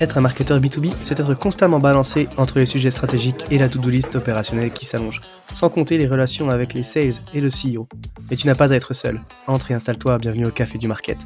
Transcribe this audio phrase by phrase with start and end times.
[0.00, 3.88] Être un marketeur B2B, c'est être constamment balancé entre les sujets stratégiques et la to-do
[3.88, 5.20] list opérationnelle qui s'allonge,
[5.52, 7.88] sans compter les relations avec les sales et le CEO.
[8.28, 9.20] Mais tu n'as pas à être seul.
[9.46, 11.18] Entre et installe-toi, bienvenue au Café du Market.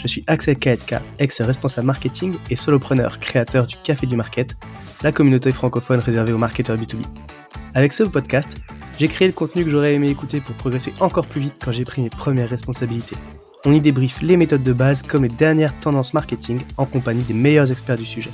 [0.00, 4.56] Je suis Axel Kaetka, ex-responsable marketing et solopreneur, créateur du Café du Market,
[5.02, 7.02] la communauté francophone réservée aux marketeurs B2B.
[7.74, 8.56] Avec ce podcast,
[8.98, 11.84] j'ai créé le contenu que j'aurais aimé écouter pour progresser encore plus vite quand j'ai
[11.84, 13.16] pris mes premières responsabilités.
[13.64, 17.34] On y débriefe les méthodes de base comme les dernières tendances marketing en compagnie des
[17.34, 18.30] meilleurs experts du sujet.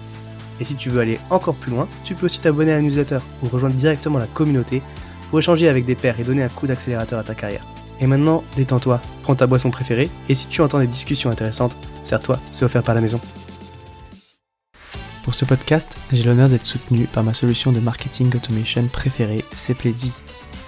[0.61, 3.19] Et si tu veux aller encore plus loin, tu peux aussi t'abonner à la newsletter
[3.43, 4.83] ou rejoindre directement la communauté
[5.31, 7.67] pour échanger avec des pairs et donner un coup d'accélérateur à ta carrière.
[8.01, 12.39] Et maintenant, détends-toi, prends ta boisson préférée et si tu entends des discussions intéressantes, sers-toi,
[12.53, 13.21] c'est offert par la maison.
[15.25, 20.13] Pour ce podcast, j'ai l'honneur d'être soutenu par ma solution de marketing automation préférée, Sepledzi.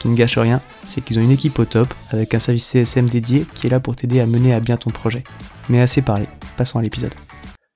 [0.00, 3.08] Qui ne gâche rien, c'est qu'ils ont une équipe au top avec un service CSM
[3.08, 5.24] dédié qui est là pour t'aider à mener à bien ton projet.
[5.68, 7.12] Mais assez parlé, passons à l'épisode.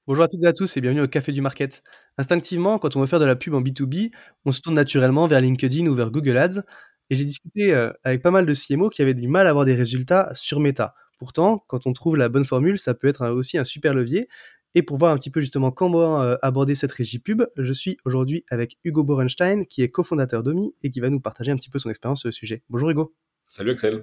[0.06, 1.83] Bonjour à toutes et à tous et bienvenue au Café du Market.
[2.19, 4.12] Instinctivement, quand on veut faire de la pub en B2B,
[4.45, 6.62] on se tourne naturellement vers LinkedIn ou vers Google Ads.
[7.11, 9.64] Et j'ai discuté euh, avec pas mal de CMO qui avaient du mal à avoir
[9.64, 10.95] des résultats sur Meta.
[11.19, 14.29] Pourtant, quand on trouve la bonne formule, ça peut être aussi un super levier.
[14.75, 17.98] Et pour voir un petit peu justement comment euh, aborder cette régie pub, je suis
[18.06, 21.69] aujourd'hui avec Hugo Borenstein, qui est cofondateur d'Omi et qui va nous partager un petit
[21.69, 22.62] peu son expérience sur le sujet.
[22.70, 23.14] Bonjour Hugo.
[23.47, 24.03] Salut Axel.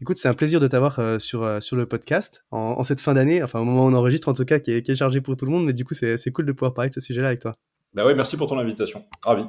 [0.00, 3.14] Écoute, c'est un plaisir de t'avoir euh, sur, euh, sur le podcast en, cette fin
[3.14, 5.44] d'année, enfin au moment où on enregistre en tout cas, qui est, chargé pour tout
[5.44, 7.56] le monde, mais du coup c'est cool de pouvoir parler de ce sujet-là avec toi.
[7.92, 9.44] Bah ouais, merci pour ton invitation, ravi.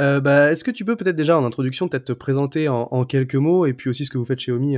[0.00, 3.34] Euh, bah, Est-ce que tu peux peut-être déjà en introduction peut-être te présenter en, quelques
[3.36, 4.76] mots et puis aussi ce que vous faites chez Omi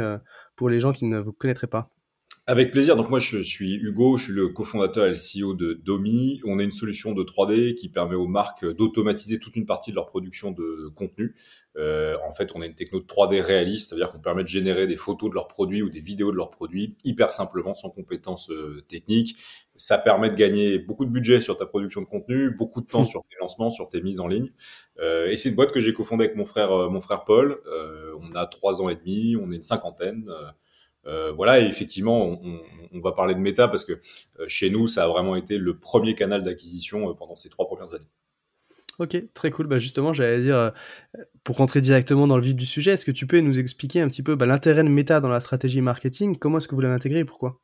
[0.57, 1.91] pour les gens qui ne vous connaîtraient pas?
[2.47, 2.97] Avec plaisir.
[2.97, 6.41] Donc moi, je suis Hugo, je suis le cofondateur et le CEO de Domi.
[6.45, 9.97] On est une solution de 3D qui permet aux marques d'automatiser toute une partie de
[9.97, 11.35] leur production de contenu.
[11.77, 14.87] Euh, en fait, on a une techno de 3D réaliste, c'est-à-dire qu'on permet de générer
[14.87, 18.51] des photos de leurs produits ou des vidéos de leurs produits hyper simplement, sans compétences
[18.51, 19.37] euh, techniques.
[19.77, 23.05] Ça permet de gagner beaucoup de budget sur ta production de contenu, beaucoup de temps
[23.05, 24.51] sur tes lancements, sur tes mises en ligne.
[24.99, 27.61] Euh, et c'est une boîte que j'ai cofondée avec mon frère, mon frère Paul.
[28.21, 30.29] On a trois ans et demi, on est une cinquantaine.
[31.07, 32.41] Euh, voilà, et effectivement,
[32.93, 35.77] on, va parler de méta parce que euh, chez nous, ça a vraiment été le
[35.77, 38.09] premier canal d'acquisition euh, pendant ces trois premières années.
[38.99, 39.67] Ok, très cool.
[39.67, 40.73] Bah justement, j'allais dire,
[41.45, 44.09] pour rentrer directement dans le vif du sujet, est-ce que tu peux nous expliquer un
[44.09, 46.37] petit peu bah, l'intérêt de méta dans la stratégie marketing?
[46.37, 47.59] Comment est-ce que vous l'avez intégré et pourquoi?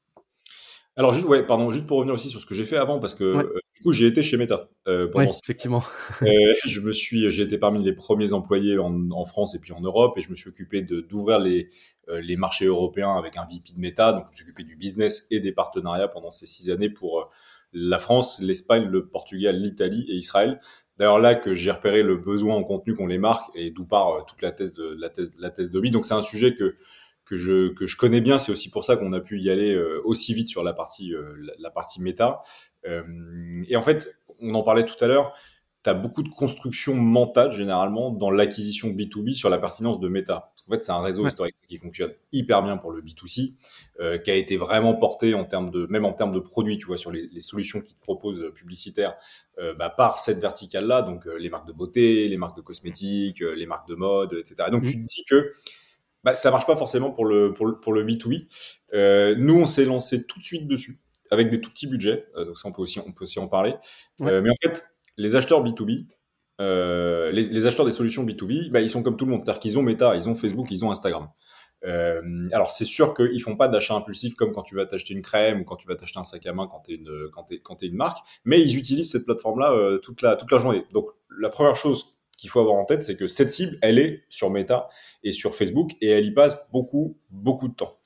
[0.99, 3.15] Alors juste ouais pardon juste pour revenir aussi sur ce que j'ai fait avant parce
[3.15, 5.83] que euh, du coup j'ai été chez Meta euh, pendant effectivement.
[6.23, 6.27] euh,
[6.67, 9.81] je me suis j'ai été parmi les premiers employés en, en, France et puis en
[9.81, 11.69] Europe et je me suis occupé d'ouvrir les
[12.09, 14.13] euh, les marchés européens avec un VP de Meta.
[14.13, 17.31] Donc je me suis occupé du business et des partenariats pendant ces six années pour
[17.73, 20.61] la France l'Espagne le Portugal l'Italie et Israël.
[20.97, 24.27] D'ailleurs là que j'ai repéré le besoin en contenu qu'on les marque et d'où part
[24.27, 26.75] toute la thèse de la thèse la thèse de Donc c'est un sujet que
[27.29, 28.39] que je, que je connais bien.
[28.39, 31.15] C'est aussi pour ça qu'on a pu y aller euh, aussi vite sur la partie,
[31.15, 32.41] euh, la, partie méta.
[32.87, 33.03] Euh,
[33.69, 35.35] et en fait, on en parlait tout à l'heure,
[35.85, 40.53] tu as beaucoup de construction mentale généralement dans l'acquisition B2B sur la pertinence de méta.
[40.67, 43.55] En fait, c'est un réseau historique qui fonctionne hyper bien pour le B2C,
[44.01, 46.87] euh, qui a été vraiment porté en termes de, même en termes de produits, tu
[46.87, 49.17] vois, sur les, les solutions qu'ils te proposent publicitaires,
[49.59, 53.67] euh, bah, par cette verticale-là, donc les marques de beauté, les marques de cosmétiques, les
[53.67, 54.65] marques de mode, etc.
[54.69, 54.87] Et donc, mmh.
[54.87, 55.53] tu te dis que
[56.25, 58.49] bah, ça marche pas forcément pour le, pour le, pour le B2B.
[58.95, 62.27] Euh, nous, on s'est lancé tout de suite dessus avec des tout petits budgets.
[62.37, 63.75] Euh, donc ça, on peut aussi, on peut aussi en parler.
[64.23, 64.85] Euh, mais en fait,
[65.17, 66.07] les acheteurs B2B,
[66.61, 69.43] euh, les, les, acheteurs des solutions B2B, bah, ils sont comme tout le monde.
[69.45, 71.29] C'est-à-dire qu'ils ont Meta, ils ont Facebook, ils ont Instagram.
[72.53, 75.61] Alors c'est sûr qu'ils font pas d'achat impulsif comme quand tu vas t'acheter une crème
[75.61, 77.61] ou quand tu vas t'acheter un sac à main quand tu es une quand es,
[77.61, 80.59] quand es une marque, mais ils utilisent cette plateforme là euh, toute la toute la
[80.59, 80.85] journée.
[80.93, 81.07] Donc
[81.39, 84.49] la première chose qu'il faut avoir en tête, c'est que cette cible, elle est sur
[84.49, 84.89] Meta
[85.23, 87.99] et sur Facebook et elle y passe beaucoup, beaucoup de temps.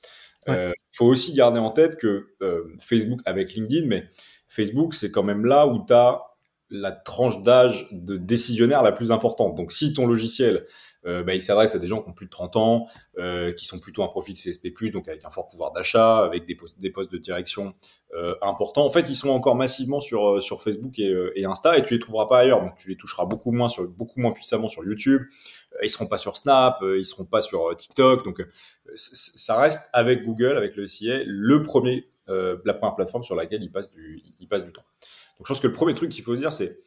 [0.47, 4.09] Il euh, faut aussi garder en tête que euh, Facebook avec LinkedIn, mais
[4.47, 6.21] Facebook, c'est quand même là où tu as
[6.69, 9.55] la tranche d'âge de décisionnaire la plus importante.
[9.55, 10.65] Donc si ton logiciel
[11.05, 13.65] euh, bah, il s'adresse à des gens qui ont plus de 30 ans, euh, qui
[13.65, 17.11] sont plutôt un profil CSP+, donc avec un fort pouvoir d'achat, avec des, des postes
[17.11, 17.73] de direction
[18.15, 18.85] euh, importants.
[18.85, 21.83] En fait, ils sont encore massivement sur, euh, sur Facebook et, euh, et, Insta, et
[21.83, 22.61] tu les trouveras pas ailleurs.
[22.61, 25.23] Donc, tu les toucheras beaucoup moins, sur, beaucoup moins puissamment sur YouTube.
[25.81, 28.23] Ils seront pas sur Snap, ils seront pas sur TikTok.
[28.23, 28.45] Donc,
[28.93, 33.71] ça reste avec Google, avec le SIA, le premier la première plateforme sur laquelle ils
[33.71, 34.85] passent du, ils passent du temps.
[35.37, 36.77] Donc je pense que le premier truc qu'il faut se dire, c'est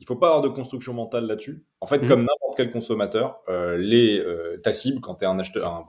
[0.00, 1.64] il faut pas avoir de construction mentale là-dessus.
[1.80, 2.06] En fait, mmh.
[2.08, 3.40] comme n'importe quel consommateur,
[3.78, 4.22] les,
[4.62, 5.84] ta cible, quand tu es un acheteur, un,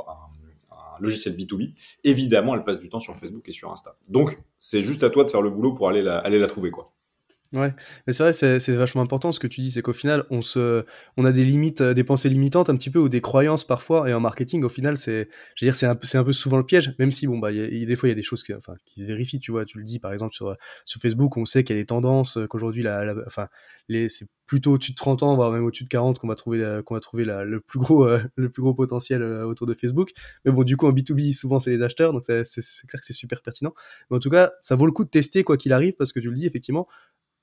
[0.99, 1.73] logiciel B2B,
[2.03, 3.97] évidemment, elle passe du temps sur Facebook et sur Insta.
[4.09, 6.71] Donc, c'est juste à toi de faire le boulot pour aller la, aller la trouver,
[6.71, 6.93] quoi.
[7.53, 7.73] Ouais,
[8.05, 10.83] mais c'est vrai, c'est vachement important ce que tu dis, c'est qu'au final, on, se,
[11.15, 14.09] on a des limites, euh, des pensées limitantes un petit peu, ou des croyances parfois,
[14.09, 16.65] et en marketing, au final, c'est, je veux dire, c'est un, un peu souvent le
[16.65, 19.03] piège, même si, bon, bah, des fois, il y a des choses qui, enfin, qui
[19.03, 20.55] se vérifient, tu vois, tu le dis, par exemple, sur,
[20.99, 23.47] Facebook, on sait qu'il y a des tendances, euh, qu'aujourd'hui, la, enfin,
[23.89, 26.81] les, c'est plutôt au-dessus de 30 ans, voire même au-dessus de 40 qu'on va trouver,
[26.85, 30.11] qu'on va trouver le, plus gros, euh, le plus gros potentiel autour de Facebook.
[30.45, 32.43] Mais bon, du coup, en B2B, souvent, c'est les acheteurs, donc c'est
[32.87, 33.73] clair que c'est super pertinent.
[34.09, 36.19] Mais en tout cas, ça vaut le coup de tester, quoi qu'il arrive, parce que
[36.19, 36.87] tu le dis, effectivement,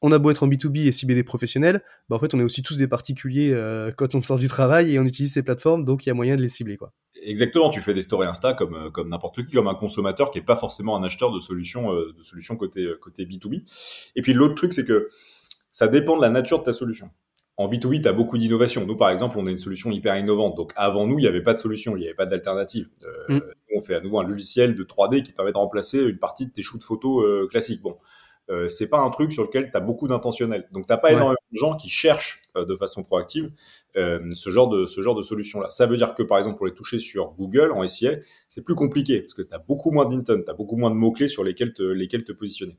[0.02, 2.42] on a beau être en B2B et cibler des professionnels, bah en fait, on est
[2.42, 5.84] aussi tous des particuliers euh, quand on sort du travail et on utilise ces plateformes,
[5.84, 6.76] donc il y a moyen de les cibler.
[6.76, 6.92] Quoi.
[7.22, 10.38] Exactement, tu fais des stories Insta comme, euh, comme n'importe qui, comme un consommateur qui
[10.38, 13.62] n'est pas forcément un acheteur de solutions, euh, de solutions côté, côté B2B.
[14.16, 15.08] Et puis l'autre truc, c'est que
[15.70, 17.10] ça dépend de la nature de ta solution.
[17.56, 18.84] En B2B, tu as beaucoup d'innovation.
[18.86, 20.56] Nous, par exemple, on a une solution hyper innovante.
[20.56, 22.88] Donc, avant nous, il n'y avait pas de solution, il n'y avait pas d'alternative.
[23.28, 23.38] Mm.
[23.76, 26.50] On fait à nouveau un logiciel de 3D qui permet de remplacer une partie de
[26.50, 27.82] tes shoots photos classiques.
[27.82, 27.96] Bon,
[28.50, 30.68] euh, c'est pas un truc sur lequel tu as beaucoup d'intentionnel.
[30.72, 33.50] Donc t'as pas énormément de gens qui cherchent euh, de façon proactive
[33.96, 35.70] euh, ce genre de ce genre de solution là.
[35.70, 38.16] Ça veut dire que par exemple pour les toucher sur Google en SIA,
[38.48, 40.96] c'est plus compliqué parce que tu as beaucoup moins d'intent, tu as beaucoup moins de
[40.96, 42.76] mots clés sur lesquels te lesquels te positionner.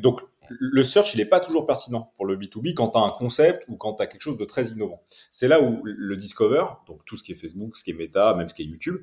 [0.00, 3.10] donc le search, il n'est pas toujours pertinent pour le B2B quand tu as un
[3.10, 5.00] concept ou quand tu as quelque chose de très innovant.
[5.30, 8.34] C'est là où le Discover, donc tout ce qui est Facebook, ce qui est Meta,
[8.34, 8.96] même ce qui est YouTube,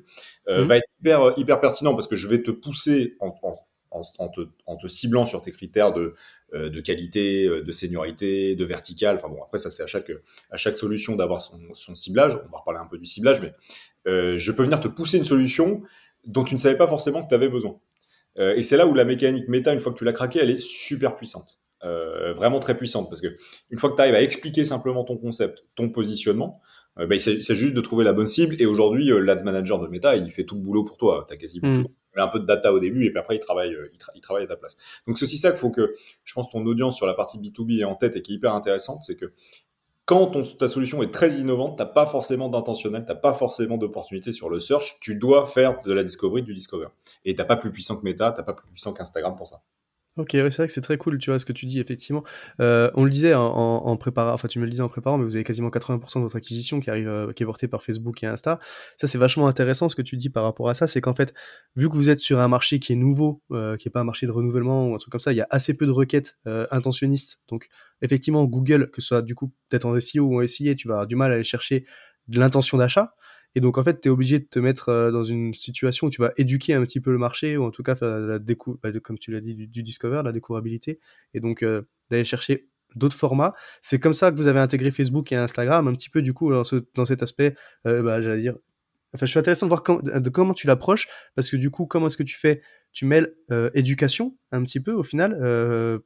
[0.46, 0.62] mmh.
[0.62, 3.56] va être hyper, hyper pertinent parce que je vais te pousser en, en
[3.90, 4.28] en,
[4.76, 6.14] te, ciblant sur tes critères de,
[6.54, 9.16] euh, qualité, euh, de seniorité, de vertical.
[9.16, 9.86] Enfin bon, après ça c'est à
[10.56, 12.36] chaque, solution d'avoir son, ciblage.
[12.46, 13.52] On va reparler un peu du ciblage, mais
[14.06, 15.82] euh, je peux venir te pousser une solution
[16.26, 17.78] dont tu ne savais pas forcément que tu avais besoin.
[18.36, 20.60] et c'est là où la mécanique méta, une fois que tu l'as craqué, elle est
[20.60, 21.60] super puissante.
[21.82, 23.28] vraiment très puissante parce que
[23.70, 26.60] une fois que tu arrives à expliquer simplement ton concept, ton positionnement,
[26.96, 28.56] bah, il s'agit juste de trouver la bonne cible.
[28.58, 31.24] Et aujourd'hui, l'Ads Manager de Meta, il fait tout le boulot pour toi.
[31.28, 31.84] Tu as quasiment
[32.16, 34.46] un peu de data au début et puis après il travaille, euh, il, travaille à
[34.46, 34.76] ta place.
[35.06, 35.94] Donc c'est aussi ça qu'il faut que,
[36.24, 38.54] je pense, ton audience sur la partie B2B est en tête et qui est hyper
[38.54, 39.32] intéressante, c'est que
[40.06, 44.32] quand ton, ta solution est très innovante, t'as pas forcément d'intentionnel, t'as pas forcément d'opportunité
[44.32, 46.88] sur le search, tu dois faire de la discovery du discover.
[47.24, 49.62] Et t'as pas plus puissant que Meta, t'as pas plus puissant qu'Instagram pour ça.
[50.16, 52.24] Ok, c'est vrai que c'est très cool, tu vois, ce que tu dis, effectivement.
[52.60, 55.36] Euh, on le disait en, préparant, enfin, tu me le disais en préparant, mais vous
[55.36, 58.26] avez quasiment 80% de votre acquisition qui arrive, euh, qui est portée par Facebook et
[58.26, 58.58] Insta.
[58.96, 60.88] Ça, c'est vachement intéressant ce que tu dis par rapport à ça.
[60.88, 61.32] C'est qu'en fait,
[61.76, 64.04] vu que vous êtes sur un marché qui est nouveau, euh, qui n'est pas un
[64.04, 66.36] marché de renouvellement ou un truc comme ça, il y a assez peu de requêtes
[66.44, 67.38] intentionnistes.
[67.48, 67.68] Donc,
[68.02, 70.94] effectivement, Google, que ce soit du coup peut-être en SEO ou en SIA, tu vas
[70.94, 71.86] avoir du mal à aller chercher
[72.26, 73.14] de l'intention d'achat.
[73.54, 76.10] Et donc, en fait, tu es obligé de te mettre euh, dans une situation où
[76.10, 78.78] tu vas éduquer un petit peu le marché, ou en tout cas, faire la décou
[78.82, 81.00] bah, comme tu l'as dit, du, discover, la découvrabilité,
[81.34, 83.54] et donc euh, d'aller chercher d'autres formats.
[83.80, 86.52] C'est comme ça que vous avez intégré Facebook et Instagram, un petit peu, du coup,
[86.52, 87.56] dans, cet aspect,
[87.86, 88.56] euh, bah, j'allais dire.
[89.14, 92.16] Enfin, je suis intéressant de voir comment tu l'approches, parce que du coup, comment est-ce
[92.16, 92.62] que tu fais?
[92.92, 93.34] Tu mêles
[93.74, 95.36] éducation, un petit peu, au final,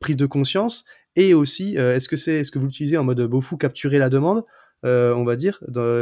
[0.00, 3.58] prise de conscience, et aussi, est-ce que c'est, que vous l'utilisez en mode beau fou,
[3.58, 4.44] capturer la demande?
[4.85, 5.61] On va dire.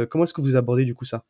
[0.09, 1.25] comment est-ce que vous abordez du coup ça?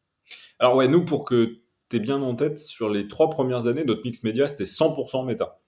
[0.59, 1.59] Alors ouais, nous, pour que
[1.89, 5.25] tu aies bien en tête, sur les trois premières années, notre mix média, c'était 100%
[5.25, 5.59] méta.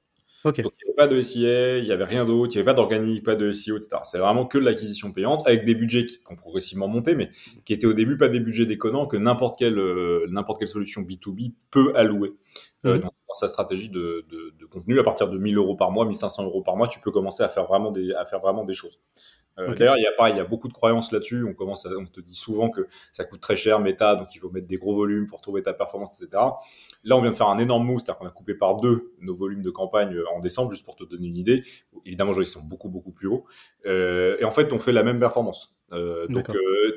[0.45, 0.61] Ok.
[0.61, 2.65] Donc, il n'y avait pas de SIA, il n'y avait rien d'autre, il n'y avait
[2.65, 3.97] pas d'organique, pas de SEO, etc.
[4.03, 7.31] C'est vraiment que de l'acquisition payante, avec des budgets qui, ont progressivement monté, mais
[7.65, 11.01] qui étaient au début pas des budgets déconnants que n'importe quelle, euh, n'importe quelle solution
[11.01, 12.33] B2B peut allouer.
[12.85, 13.01] Euh, mhm.
[13.01, 16.61] dans, sa stratégie de, de, contenu, à partir de 1000 euros par mois, 1500 euros
[16.61, 18.99] par mois, tu peux commencer à faire vraiment des, à faire vraiment des choses.
[19.57, 21.45] Euh, d'ailleurs, il y a pas, il y a beaucoup de croyances là-dessus.
[21.45, 24.49] On commence, on te dit souvent que ça coûte très cher méta, donc il faut
[24.49, 26.43] mettre des gros volumes pour trouver ta performance, etc.
[27.03, 29.33] Là, on vient de faire un énorme move, c'est-à-dire qu'on a coupé par deux nos
[29.33, 31.63] volumes de campagne euh, en décembre, juste pour te donner une idée.
[32.05, 33.45] Évidemment, ils sont beaucoup beaucoup plus hauts.
[33.85, 35.77] Euh, et en fait, on fait la même performance.
[35.93, 36.47] Euh, donc,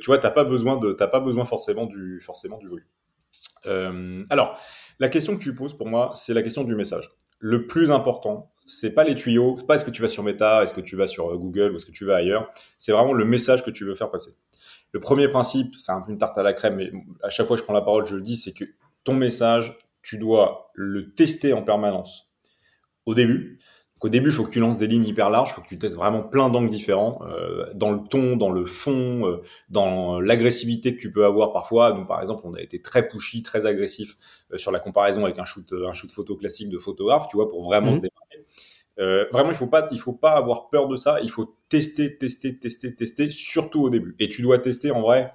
[0.00, 4.26] tu vois, t'as pas besoin de, t'as pas besoin forcément du, forcément du volume.
[4.30, 4.58] alors,
[4.98, 7.10] la question que tu poses pour moi, c'est la question du message.
[7.38, 10.62] Le plus important, c'est pas les tuyaux, c'est pas est-ce que tu vas sur Meta,
[10.62, 13.12] est-ce que tu vas sur euh, Google ou est-ce que tu vas ailleurs, c'est vraiment
[13.12, 14.33] le message que tu veux faire passer.
[14.92, 16.90] Le premier principe, c'est un peu une tarte à la crème, mais
[17.23, 18.64] à chaque fois que je prends la parole, je le dis, c'est que
[19.04, 22.30] ton message, tu dois le tester en permanence.
[23.07, 23.59] Au début,
[24.00, 25.78] au début, il faut que tu lances des lignes hyper larges, il faut que tu
[25.78, 30.94] testes vraiment plein d'angles différents, euh, dans le ton, dans le fond, euh, dans l'agressivité
[30.94, 31.92] que tu peux avoir parfois.
[31.92, 34.16] Donc, par exemple, on a été très pushy, très agressif
[34.56, 37.64] sur la comparaison avec un shoot, un shoot photo classique de photographe, tu vois, pour
[37.64, 37.94] vraiment mmh.
[37.94, 38.44] se démarquer.
[39.00, 41.20] Euh, vraiment, il faut pas, il faut pas avoir peur de ça.
[41.22, 44.16] Il faut tester, tester, tester, tester, surtout au début.
[44.18, 45.32] Et tu dois tester en vrai.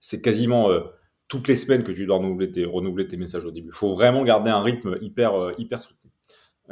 [0.00, 0.80] C'est quasiment euh,
[1.28, 3.68] toutes les semaines que tu dois renouveler tes, renouveler tes messages au début.
[3.68, 6.01] Il faut vraiment garder un rythme hyper, euh, hyper soutenu.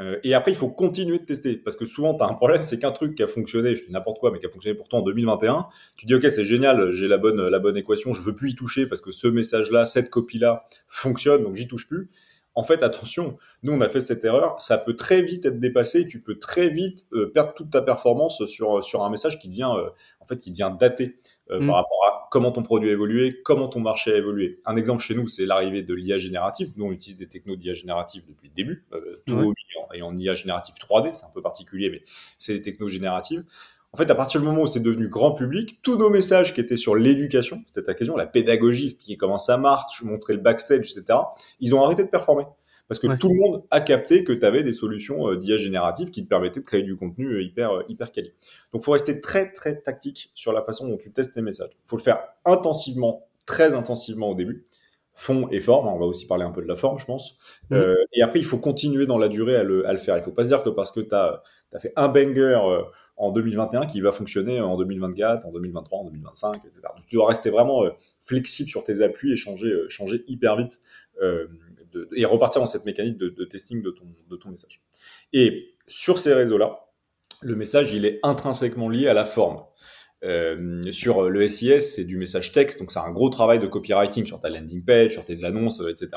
[0.00, 2.62] Euh, et après, il faut continuer de tester parce que souvent, tu as un problème,
[2.62, 4.98] c'est qu'un truc qui a fonctionné, je dis n'importe quoi, mais qui a fonctionné pourtant
[4.98, 5.66] en 2021,
[5.96, 8.54] tu dis ok, c'est génial, j'ai la bonne, la bonne équation, je veux plus y
[8.54, 12.10] toucher parce que ce message-là, cette copie-là fonctionne, donc j'y touche plus.
[12.54, 16.06] En fait, attention, nous on a fait cette erreur, ça peut très vite être dépassé,
[16.06, 19.72] tu peux très vite euh, perdre toute ta performance sur, sur un message qui devient,
[19.76, 19.88] euh,
[20.20, 21.16] en fait, qui devient daté
[21.48, 21.66] mm.
[21.66, 24.60] par rapport à comment ton produit a évolué, comment ton marché a évolué.
[24.66, 26.72] Un exemple chez nous, c'est l'arrivée de l'IA générative.
[26.76, 28.84] Nous, on utilise des technos d'IA générative depuis le début,
[29.26, 29.54] tout
[29.94, 32.02] et en IA générative 3D, c'est un peu particulier, mais
[32.38, 33.44] c'est des technos génératives.
[33.92, 36.60] En fait, à partir du moment où c'est devenu grand public, tous nos messages qui
[36.60, 40.92] étaient sur l'éducation, c'était ta question, la pédagogie, expliquer comment ça marche, montrer le backstage,
[40.92, 41.18] etc.,
[41.58, 42.44] ils ont arrêté de performer.
[42.86, 46.10] Parce que tout le monde a capté que tu avais des solutions euh, d'IA générative
[46.10, 48.32] qui te permettaient de créer du contenu euh, hyper, euh, hyper quali.
[48.72, 51.70] Donc, il faut rester très, très tactique sur la façon dont tu testes tes messages.
[51.72, 54.64] Il faut le faire intensivement, très intensivement au début
[55.14, 55.88] fond et forme.
[55.88, 57.38] On va aussi parler un peu de la forme, je pense.
[57.68, 57.74] Mmh.
[57.74, 60.16] Euh, et après, il faut continuer dans la durée à le, à le faire.
[60.16, 61.42] Il ne faut pas se dire que parce que tu as,
[61.74, 62.82] as, fait un banger euh,
[63.20, 66.80] en 2021 qui va fonctionner en 2024, en 2023, en 2025, etc.
[67.06, 70.80] Tu dois rester vraiment euh, flexible sur tes appuis et changer, changer hyper vite
[71.20, 74.80] de, et repartir dans cette mécanique de, testing de ton, message.
[75.34, 76.86] Et sur ces réseaux-là,
[77.42, 79.62] le message, il est intrinsèquement lié à la forme.
[80.22, 84.26] Euh, sur le SIS, c'est du message texte, donc c'est un gros travail de copywriting
[84.26, 86.08] sur ta landing page, sur tes annonces, etc.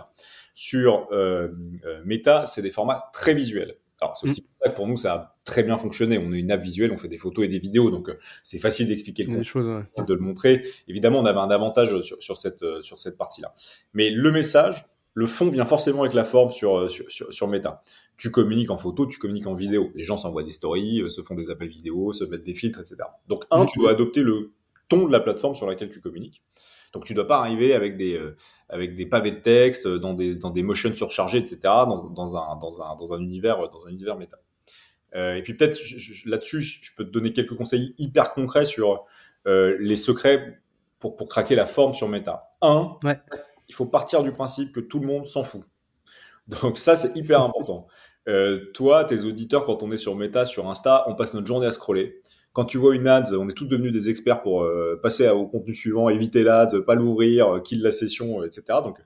[0.53, 1.49] Sur euh,
[1.85, 3.75] euh, Meta, c'est des formats très visuels.
[4.01, 4.45] Alors c'est aussi mm.
[4.45, 6.17] pour ça que pour nous ça a très bien fonctionné.
[6.17, 8.59] On est une app visuelle, on fait des photos et des vidéos, donc euh, c'est
[8.59, 10.63] facile d'expliquer le choses, de le montrer.
[10.87, 13.53] Évidemment, on avait un avantage sur, sur cette sur cette partie-là.
[13.93, 17.81] Mais le message, le fond vient forcément avec la forme sur, sur, sur, sur Meta
[18.17, 19.91] tu communiques en photo, tu communiques en vidéo.
[19.95, 22.79] Les gens s'envoient des stories, euh, se font des appels vidéo, se mettent des filtres,
[22.79, 22.97] etc.
[23.27, 24.53] Donc, un, tu dois adopter le
[24.89, 26.41] ton de la plateforme sur laquelle tu communiques.
[26.93, 28.37] Donc, tu dois pas arriver avec des, euh,
[28.69, 32.37] avec des pavés de texte, euh, dans des, dans des motions surchargées, etc., dans, dans,
[32.37, 34.37] un, dans, un, dans un univers, dans un univers méta.
[35.13, 35.77] et puis, peut-être,
[36.25, 39.05] là-dessus, je peux te donner quelques conseils hyper concrets sur
[39.45, 40.61] les secrets
[40.99, 42.47] pour, pour craquer la forme sur méta.
[42.61, 42.97] Un,
[43.67, 45.63] il faut partir du principe que tout le monde s'en fout.
[46.47, 47.87] Donc ça, c'est hyper important.
[48.27, 51.67] Euh, toi, tes auditeurs, quand on est sur Meta, sur Insta, on passe notre journée
[51.67, 52.19] à scroller.
[52.53, 55.47] Quand tu vois une ad, on est tous devenus des experts pour euh, passer au
[55.47, 58.79] contenu suivant, éviter l'ad, pas l'ouvrir, euh, kill la session, etc.
[58.83, 58.99] Donc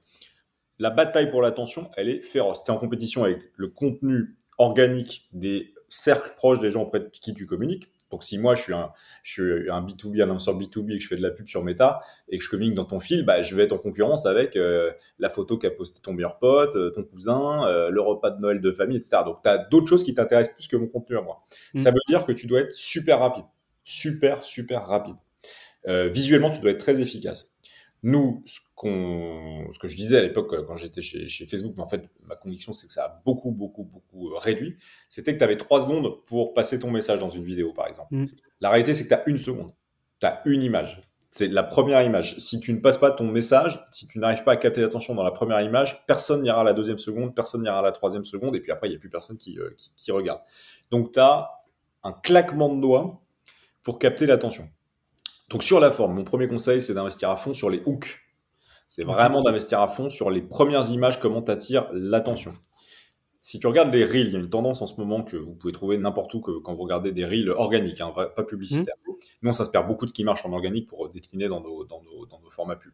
[0.80, 2.63] la bataille pour l'attention, elle est féroce.
[2.63, 7.10] Tu es en compétition avec le contenu organique des cercles proches des gens auprès de
[7.10, 7.92] qui tu communiques.
[8.12, 8.92] Donc si moi je suis un,
[9.24, 11.64] je suis un B2B, un annonceur B2B et que je fais de la pub sur
[11.64, 12.00] Meta
[12.30, 14.92] et que je communique dans ton fil, bah, je vais être en concurrence avec euh,
[15.20, 18.62] la photo qu'a posté ton meilleur pote, euh, ton cousin, euh, le repas de Noël
[18.62, 19.18] de famille, etc.
[19.26, 21.44] Donc tu as d'autres choses qui t'intéressent plus que mon contenu à moi.
[21.74, 21.80] Mm.
[21.80, 23.46] Ça veut dire que tu dois être super rapide.
[23.84, 25.16] Super, super rapide.
[25.86, 27.57] visuellement, tu dois être très efficace.
[28.08, 31.84] Nous, ce, qu'on, ce que je disais à l'époque quand j'étais chez, chez, Facebook, mais
[31.84, 34.78] en fait, ma conviction, c'est que ça a beaucoup, beaucoup, beaucoup euh, réduit,
[35.10, 38.16] c'était que tu avais trois secondes pour passer ton message dans une vidéo, par exemple.
[38.16, 38.28] Mm.
[38.62, 39.74] La réalité, c'est que tu as une seconde.
[40.22, 41.02] Tu as une image.
[41.32, 42.38] C'est la première image.
[42.38, 45.24] Si tu ne passes pas ton message, si tu n'arrives pas à capter l'attention dans
[45.24, 48.56] la première image, personne n'ira à la deuxième seconde, personne n'ira à la troisième seconde,
[48.56, 50.40] et puis après, il n'y a plus personne qui, euh, qui, qui regarde.
[50.92, 51.50] Donc, tu as
[52.04, 53.22] un claquement de doigts
[53.84, 54.70] pour capter l'attention.
[55.50, 58.20] Donc sur la forme, mon premier conseil, c'est d'investir à fond sur les hooks.
[58.88, 62.54] C'est vraiment d'investir à fond sur les premières images, comment t'attires l'attention.
[63.39, 65.54] Si tu regardes les reels, il y a une tendance en ce moment que vous
[65.54, 68.96] pouvez trouver n'importe où que, quand vous regardez des reels organiques, hein, pas publicitaires.
[69.08, 69.12] Mmh.
[69.42, 72.01] Nous, on s'inspire beaucoup de ce qui marche en organique pour décliner dans nos, dans
[72.04, 72.92] nos, dans nos formats pub.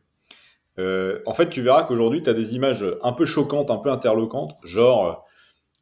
[0.80, 3.92] Euh, en fait, tu verras qu'aujourd'hui, tu as des images un peu choquantes, un peu
[3.92, 5.26] interloquantes, genre,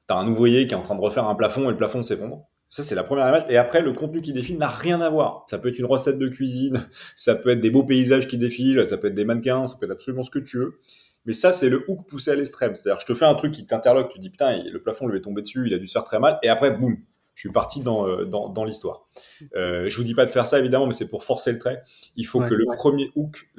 [0.07, 2.03] tu as un ouvrier qui est en train de refaire un plafond et le plafond
[2.03, 2.45] s'effondre.
[2.71, 3.43] Ça, c'est la première image.
[3.49, 5.45] Et après, le contenu qui défile n'a rien à voir.
[5.49, 6.81] Ça peut être une recette de cuisine,
[7.17, 9.85] ça peut être des beaux paysages qui défilent, ça peut être des mannequins, ça peut
[9.85, 10.79] être absolument ce que tu veux.
[11.25, 12.73] Mais ça, c'est le hook poussé à l'extrême.
[12.73, 15.21] C'est-à-dire, je te fais un truc qui t'interloque, tu dis putain, le plafond lui est
[15.21, 16.39] tombé dessus, il a dû se faire très mal.
[16.43, 16.97] Et après, boum,
[17.35, 19.07] je suis parti dans, euh, dans, dans l'histoire.
[19.55, 21.83] Euh, je vous dis pas de faire ça évidemment, mais c'est pour forcer le trait.
[22.15, 23.51] Il faut que le premier hook,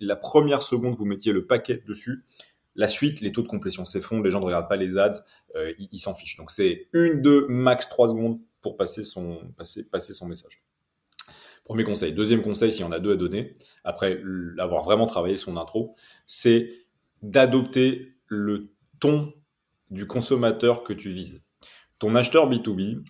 [0.00, 2.24] la première seconde, vous mettiez le paquet dessus.
[2.76, 5.22] La suite, les taux de complétion s'effondrent, les gens ne regardent pas les ads,
[5.54, 6.36] euh, ils s'en fichent.
[6.36, 9.42] Donc c'est une, deux, max trois secondes pour passer son,
[10.26, 10.64] message.
[11.64, 12.12] Premier conseil.
[12.12, 13.54] Deuxième conseil, s'il y en a deux à donner,
[13.84, 14.22] après
[14.58, 15.94] avoir vraiment travaillé son intro,
[16.24, 16.70] c'est
[17.20, 19.34] d'adopter le ton
[19.90, 21.44] du consommateur que tu vises.
[21.98, 23.04] Ton acheteur B2B,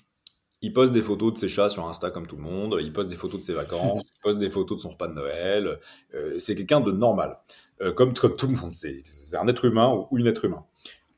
[0.60, 3.08] il poste des photos de ses chats sur Insta comme tout le monde, il poste
[3.08, 5.78] des photos de ses vacances, il poste des photos de son repas de Noël.
[6.14, 7.38] Euh, c'est quelqu'un de normal,
[7.80, 8.72] euh, comme, tout le monde.
[8.72, 10.64] C'est un être humain ou une être humain.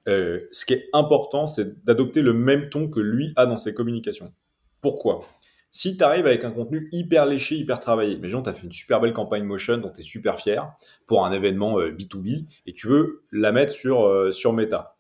[0.08, 3.74] Euh, ce qui est important, c'est d'adopter le même ton que lui a dans ses
[3.74, 4.32] communications.
[4.80, 5.24] Pourquoi?
[5.70, 8.64] Si tu arrives avec un contenu hyper léché, hyper travaillé, mais genre tu as fait
[8.64, 10.72] une super belle campagne motion dont tu es super fier
[11.06, 14.96] pour un événement B2B euh, et tu veux la mettre sur, euh, sur Meta.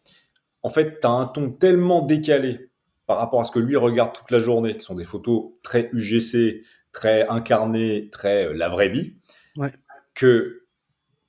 [0.62, 2.70] en fait, tu as un ton tellement décalé
[3.06, 5.88] par rapport à ce que lui regarde toute la journée, qui sont des photos très
[5.92, 9.14] UGC, très incarnées, très la vraie vie,
[10.14, 10.64] que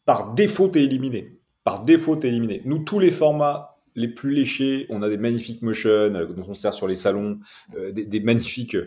[0.05, 1.39] par défaut, tu es éliminé.
[1.63, 2.61] Par défaut, tu es éliminé.
[2.65, 3.66] Nous, tous les formats
[3.97, 7.39] les plus léchés, on a des magnifiques motions euh, dont on sert sur les salons,
[7.75, 8.77] euh, des, magnifiques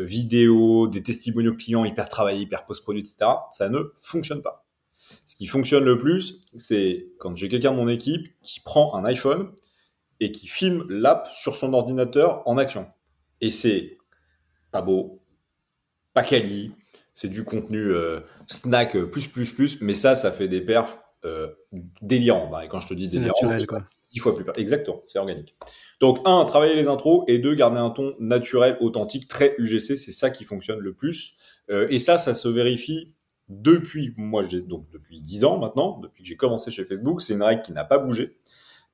[0.00, 3.30] vidéos, des testimoniaux clients hyper travaillés, hyper post-produits, etc.
[3.50, 4.66] Ça ne fonctionne pas.
[5.24, 9.06] Ce qui fonctionne le plus, c'est quand j'ai quelqu'un de mon équipe qui prend un
[9.06, 9.52] iPhone
[10.20, 12.86] et qui filme l'app sur son ordinateur en action.
[13.40, 13.96] Et c'est
[14.70, 15.22] pas beau,
[16.12, 16.72] pas quali,
[17.12, 21.48] c'est du contenu euh, snack plus plus plus, mais ça, ça fait des perfs euh,
[22.02, 22.52] délirantes.
[22.52, 22.62] Hein.
[22.62, 23.66] Et quand je te dis délirantes, c'est
[24.20, 24.44] fois plus.
[24.56, 25.56] Exactement, c'est organique.
[26.00, 30.12] Donc, un, travailler les intros, et deux, garder un ton naturel, authentique, très UGC, c'est
[30.12, 31.36] ça qui fonctionne le plus.
[31.70, 33.14] Euh, et ça, ça se vérifie
[33.48, 37.42] depuis, moi, donc depuis 10 ans maintenant, depuis que j'ai commencé chez Facebook, c'est une
[37.42, 38.36] règle qui n'a pas bougé.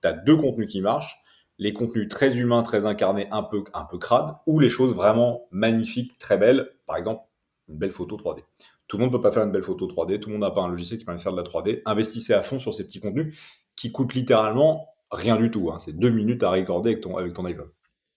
[0.03, 1.23] Tu as deux contenus qui marchent,
[1.59, 5.47] les contenus très humains, très incarnés, un peu, un peu crades, ou les choses vraiment
[5.51, 7.23] magnifiques, très belles, par exemple,
[7.69, 8.43] une belle photo 3D.
[8.89, 10.51] Tout le monde ne peut pas faire une belle photo 3D, tout le monde n'a
[10.51, 11.83] pas un logiciel qui permet de faire de la 3D.
[11.87, 13.39] Investissez à fond sur ces petits contenus
[13.77, 15.71] qui coûtent littéralement rien du tout.
[15.71, 15.79] Hein.
[15.79, 17.71] C'est deux minutes à recorder avec ton, avec ton iPhone.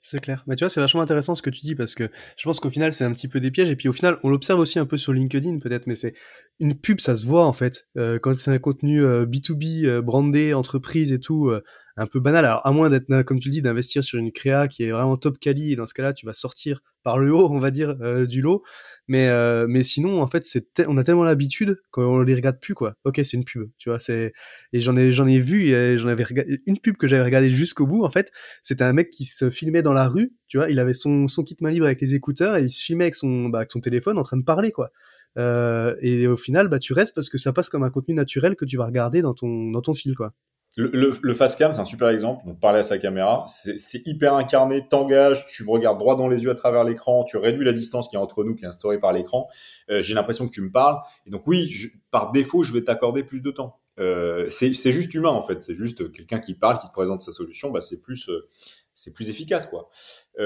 [0.06, 0.44] C'est clair.
[0.48, 2.70] Mais tu vois, c'est vachement intéressant ce que tu dis parce que je pense qu'au
[2.70, 3.72] final, c'est un petit peu des pièges.
[3.72, 6.14] Et puis au final, on l'observe aussi un peu sur LinkedIn peut-être, mais c'est
[6.60, 7.88] une pub, ça se voit en fait.
[7.98, 11.54] Euh, quand c'est un contenu B2B, euh, euh, brandé, entreprise et tout,
[11.98, 12.46] un peu banal.
[12.46, 15.18] Alors, à moins d'être, comme tu le dis, d'investir sur une créa qui est vraiment
[15.18, 17.96] top quali, et dans ce cas-là, tu vas sortir par le haut, on va dire,
[18.02, 18.64] euh, du lot.
[19.08, 22.74] Mais, euh, mais sinon, en fait, c'est on a tellement l'habitude qu'on les regarde plus,
[22.74, 22.96] quoi.
[23.04, 24.00] Ok, c'est une pub, tu vois.
[24.00, 24.34] C'est
[24.72, 26.26] et j'en ai, j'en ai vu, j'en avais
[26.66, 28.04] une pub que j'avais regardée jusqu'au bout.
[28.06, 28.32] En fait,
[28.62, 30.70] c'était un mec qui se filmait dans la rue, tu vois.
[30.70, 33.16] Il avait son, son kit main libre avec les écouteurs et il se filmait avec
[33.16, 34.92] son, bah, avec son téléphone en train de parler, quoi.
[35.38, 38.56] Euh, et au final, bah, tu restes parce que ça passe comme un contenu naturel
[38.56, 40.34] que tu vas regarder dans ton, dans ton fil, quoi.
[40.76, 40.88] Le,
[41.22, 42.46] le, cam, c'est un super exemple.
[42.46, 46.44] Donc, parler à sa caméra, c'est hyper incarné, t'engages, tu me regardes droit dans les
[46.44, 49.00] yeux à travers l'écran, tu réduis la distance qui est entre nous, qui est instaurée
[49.00, 49.48] par l'écran.
[49.92, 50.98] Euh, J'ai l'impression que tu me parles.
[51.28, 51.72] Et donc, oui,
[52.10, 53.80] par défaut, je vais t'accorder plus de temps.
[54.00, 55.62] Euh, c'est juste humain, en fait.
[55.62, 57.70] C'est juste quelqu'un qui parle, qui te présente sa solution.
[57.70, 58.50] Bah, c'est plus, euh,
[58.96, 59.90] c'est plus efficace, quoi.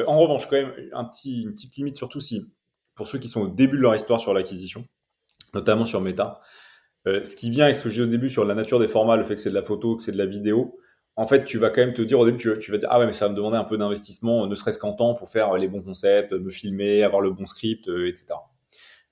[0.07, 2.45] En revanche, quand même, un petit, une petite limite, surtout si,
[2.95, 4.83] pour ceux qui sont au début de leur histoire sur l'acquisition,
[5.53, 6.41] notamment sur Meta,
[7.05, 9.15] euh, ce qui vient avec ce que j'ai au début sur la nature des formats,
[9.15, 10.77] le fait que c'est de la photo, que c'est de la vidéo,
[11.17, 13.07] en fait, tu vas quand même te dire au début, tu, vas dire, ah ouais,
[13.07, 15.67] mais ça va me demander un peu d'investissement, ne serait-ce qu'en temps pour faire les
[15.67, 18.27] bons concepts, me filmer, avoir le bon script, euh, etc.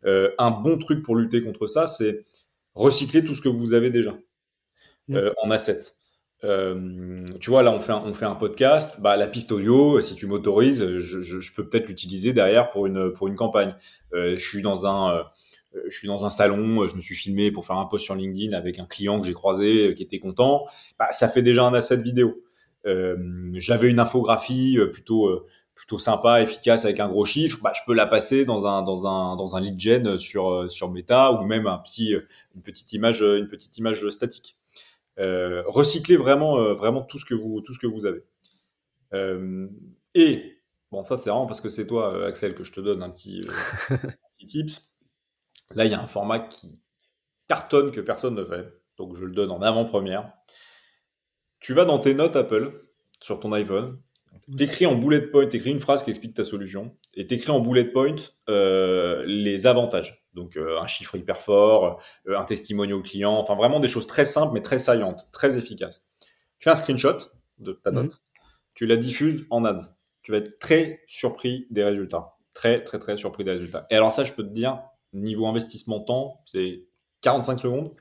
[0.05, 2.23] Euh, un bon truc pour lutter contre ça, c'est
[2.75, 4.15] recycler tout ce que vous avez déjà
[5.07, 5.17] mmh.
[5.41, 5.79] en asset.
[6.43, 9.01] tu vois, là, on fait un, on fait un podcast.
[9.01, 13.13] Bah, la piste audio, si tu m'autorises, je, je, peux peut-être l'utiliser derrière pour une,
[13.13, 13.73] pour une campagne.
[14.13, 15.25] je suis dans un,
[15.89, 18.15] je suis dans un salon, euh, je me suis filmé pour faire un post sur
[18.15, 20.65] LinkedIn avec un client que j'ai croisé euh, qui était content.
[20.99, 22.41] Bah, ça fait déjà un asset vidéo.
[23.53, 28.05] J'avais une infographie plutôt plutôt sympa, efficace avec un gros chiffre, bah, je peux la
[28.05, 31.79] passer dans un dans un dans un lead gen sur sur Meta ou même un
[31.79, 32.15] petit
[32.55, 34.55] une petite image une petite image statique.
[35.17, 38.23] Euh, recycler vraiment vraiment tout ce que vous tout ce que vous avez.
[39.13, 39.67] Euh,
[40.13, 40.59] et
[40.91, 43.41] bon ça c'est vraiment parce que c'est toi Axel que je te donne un petit,
[43.89, 43.97] un
[44.29, 44.94] petit tips.
[45.73, 46.79] Là, il y a un format qui
[47.47, 48.71] cartonne que personne ne fait.
[48.97, 50.31] Donc, je le donne en avant-première.
[51.59, 52.79] Tu vas dans tes notes Apple
[53.19, 53.99] sur ton iPhone.
[54.55, 57.85] T'écris en bullet point, t'écris une phrase qui explique ta solution et t'écris en bullet
[57.85, 58.15] point
[58.49, 60.27] euh, les avantages.
[60.33, 64.25] Donc euh, un chiffre hyper fort, euh, un testimonial client, enfin vraiment des choses très
[64.25, 66.05] simples mais très saillantes, très efficaces.
[66.59, 67.17] Tu fais un screenshot
[67.57, 68.03] de ta mhm.
[68.03, 68.21] note,
[68.75, 69.95] tu la diffuses en ads.
[70.21, 72.35] Tu vas être très surpris des résultats.
[72.53, 73.87] Très très très surpris des résultats.
[73.89, 74.81] Et alors ça, je peux te dire,
[75.13, 76.85] niveau investissement temps, c'est
[77.21, 77.91] 45 secondes.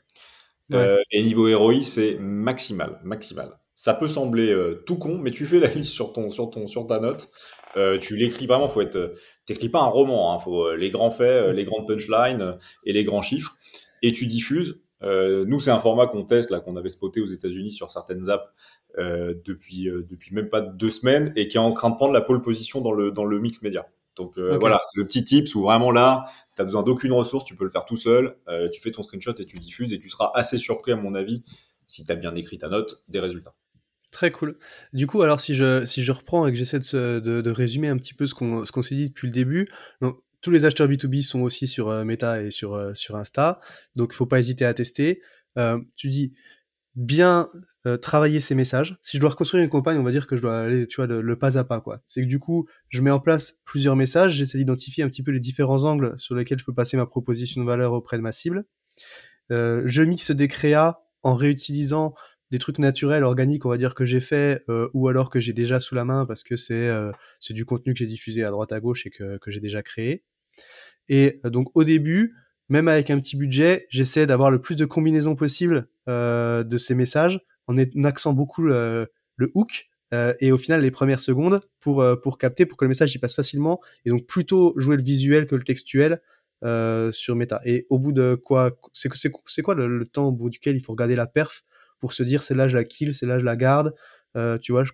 [0.72, 3.58] Euh, et niveau ROI, c'est maximal, maximal.
[3.74, 6.66] Ça peut sembler euh, tout con, mais tu fais la liste sur ton, sur ton,
[6.66, 7.28] sur ta note.
[7.76, 8.68] Euh, tu l'écris vraiment.
[8.68, 9.14] Faut être,
[9.46, 10.32] t'écris pas un roman.
[10.32, 13.56] Hein, faut les grands faits, les grandes punchlines et les grands chiffres.
[14.02, 14.80] Et tu diffuses.
[15.02, 18.46] nous, c'est un format qu'on teste là, qu'on avait spoté aux États-Unis sur certaines apps
[18.96, 22.42] depuis, depuis même pas deux semaines et qui est en train de prendre la pole
[22.42, 23.86] position dans le, dans le mix média.
[24.16, 27.44] Donc euh, voilà, c'est le petit tips où vraiment là, tu as besoin d'aucune ressource,
[27.44, 29.98] tu peux le faire tout seul, euh, tu fais ton screenshot et tu diffuses et
[29.98, 31.42] tu seras assez surpris à mon avis,
[31.86, 33.54] si tu as bien écrit ta note, des résultats.
[34.10, 34.56] Très cool.
[34.92, 37.96] Du coup, alors si je, si je reprends et que j'essaie de, de, résumer un
[37.96, 39.68] petit peu ce qu'on qu'on s'est dit depuis le début,
[40.00, 43.60] donc, tous les acheteurs B2B sont aussi sur euh, Meta et sur, sur Insta,
[43.96, 45.20] donc il faut pas hésiter à tester.
[45.96, 46.34] tu dis,
[46.94, 47.48] bien
[47.86, 48.96] euh, travailler ces messages.
[49.02, 51.06] Si je dois reconstruire une campagne, on va dire que je dois aller, tu vois,
[51.06, 52.00] le, pas à pas, quoi.
[52.06, 55.32] C'est que du coup, je mets en place plusieurs messages, j'essaie d'identifier un petit peu
[55.32, 58.32] les différents angles sur lesquels je peux passer ma proposition de valeur auprès de ma
[58.32, 58.64] cible.
[59.52, 62.14] Euh, je mixe des créas en réutilisant
[62.50, 65.80] des trucs naturels, organiques, on va dire que j'ai fait, ou alors que j'ai déjà
[65.80, 66.88] sous la main parce que c'est
[67.40, 69.82] c'est du contenu que j'ai diffusé à droite à gauche et que, que j'ai déjà
[69.82, 70.22] créé.
[71.08, 72.36] Et donc au début,
[72.68, 77.40] même avec un petit budget, j'essaie d'avoir le plus de combinaisons possible de ces messages
[77.66, 82.16] en accent beaucoup le, le hook euh, et au final les premières secondes pour, euh,
[82.16, 85.46] pour capter, pour que le message y passe facilement, et donc plutôt jouer le visuel
[85.46, 86.20] que le textuel
[86.62, 87.60] euh, sur Meta.
[87.64, 90.92] Et au bout de quoi, c'est c'est quoi le, temps au bout duquel il faut
[90.92, 91.64] regarder la perf
[91.98, 93.94] pour se dire c'est là je la kill, c'est là je la garde.
[94.60, 94.92] tu vois, je,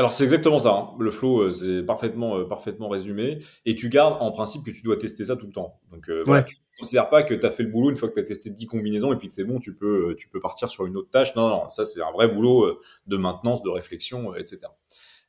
[0.00, 0.72] alors c'est exactement ça.
[0.72, 0.96] Hein.
[0.98, 3.38] Le flow, euh, c'est parfaitement, euh, parfaitement résumé.
[3.66, 5.78] Et tu gardes en principe que tu dois tester ça tout le temps.
[5.92, 8.08] Donc euh, voilà, tu ne considères pas que tu as fait le boulot une fois
[8.08, 10.40] que tu as testé 10 combinaisons et puis que c'est bon, tu peux, tu peux
[10.40, 11.36] partir sur une autre tâche.
[11.36, 14.60] Non, non, ça c'est un vrai boulot de maintenance, de réflexion, etc.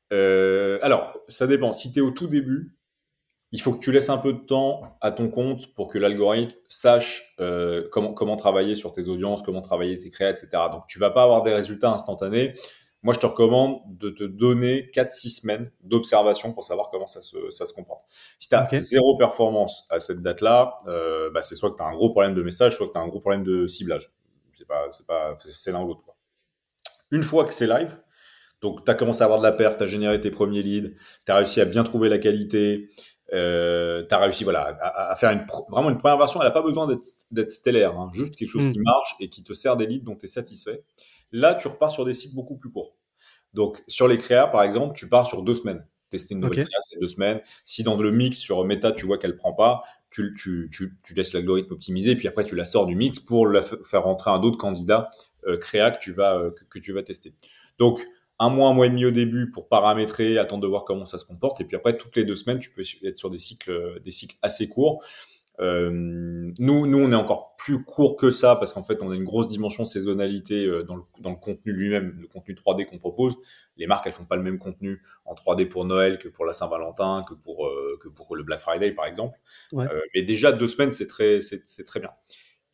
[0.10, 1.74] alors, ça dépend.
[1.74, 2.78] Si tu es au tout début,
[3.52, 6.56] il faut que tu laisses un peu de temps à ton compte pour que l'algorithme
[6.70, 7.36] sache
[7.92, 10.48] comment, comment travailler sur tes audiences, comment travailler tes créas, etc.
[10.72, 12.54] Donc tu vas pas avoir des résultats instantanés
[13.04, 17.50] moi, je te recommande de te donner 4-6 semaines d'observation pour savoir comment ça se,
[17.50, 18.06] ça se comporte.
[18.38, 21.88] Si tu as zéro performance à cette date-là, euh, bah, c'est soit que tu as
[21.88, 24.12] un gros problème de message, soit que tu as un gros problème de ciblage.
[24.56, 26.02] C'est pas, c'est pas, c'est l'un ou l'autre.
[27.10, 27.98] Une fois que c'est live,
[28.62, 30.92] donc tu as commencé à avoir de la perte, tu as généré tes premiers leads,
[31.26, 32.90] tu as réussi à bien trouver la qualité,
[33.34, 36.40] euh, tu as réussi voilà, à, faire une, vraiment une première version.
[36.40, 36.88] Elle n'a pas besoin
[37.32, 38.74] d'être stellaire, hein, juste quelque chose hmm.
[38.74, 40.84] qui marche et qui te sert des leads dont tu es satisfait.
[41.32, 42.96] Là, tu repars sur des cycles beaucoup plus courts.
[43.54, 45.86] Donc, sur les créas, par exemple, tu pars sur deux semaines.
[46.10, 47.42] Tester une nouvelle créa, c'est deux semaines.
[47.64, 51.14] Si dans le mix sur Meta, tu vois qu'elle prend pas, tu, tu, tu, tu
[51.14, 54.42] laisses l'algorithme optimiser, puis après, tu la sors du mix pour la faire rentrer un
[54.42, 55.10] autre candidat
[55.48, 57.34] euh, créa que tu, vas, euh, que, tu vas tester.
[57.80, 58.06] Donc,
[58.40, 61.18] un mois, un mois et demi au début pour paramétrer, attendre de voir comment ça
[61.18, 61.62] se comporte.
[61.62, 64.36] Et puis après, toutes les deux semaines, tu peux être sur des cycles, des cycles
[64.42, 65.04] assez courts.
[65.60, 69.16] Euh, nous, nous, on est encore plus court que ça parce qu'en fait, on a
[69.16, 72.98] une grosse dimension saisonnalité euh, dans, le, dans le contenu lui-même, le contenu 3D qu'on
[72.98, 73.36] propose.
[73.78, 76.54] Les marques, elles font pas le même contenu en 3D pour Noël que pour la
[76.54, 79.40] Saint-Valentin, que pour euh, que pour le Black Friday, par exemple.
[79.72, 79.86] Ouais.
[79.86, 82.12] Euh, mais déjà deux semaines, c'est très, c'est très bien.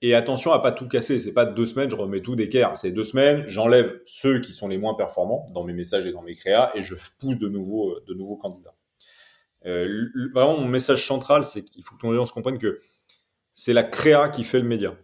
[0.02, 1.20] Et attention à pas tout casser.
[1.20, 2.78] C'est pas deux semaines, je remets tout d'équerre.
[2.78, 6.22] C'est deux semaines, j'enlève ceux qui sont les moins performants dans mes messages et dans
[6.22, 8.76] mes créas et je pousse de nouveaux, de nouveaux candidats.
[9.68, 12.80] Euh, vraiment, mon message central, c'est qu'il faut que ton audience comprenne que
[13.54, 14.96] c'est la créa qui fait le média.